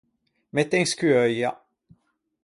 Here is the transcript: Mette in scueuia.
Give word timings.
Mette 0.53 0.77
in 0.79 0.89
scueuia. 0.93 1.49